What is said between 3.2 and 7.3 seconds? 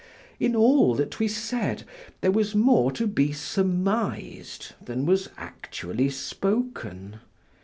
surmised than was actually spoken.